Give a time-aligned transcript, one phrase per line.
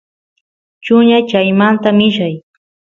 [0.83, 2.35] chuñay chaymanta millay